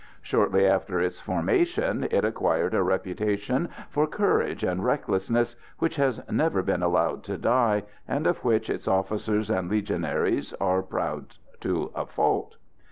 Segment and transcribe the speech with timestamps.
[0.23, 6.63] Shortly after its formation it acquired a reputation for courage and recklessness which has never
[6.63, 12.07] been allowed to die, and of which its officers and Legionaries are proud to a
[12.07, 12.55] fault.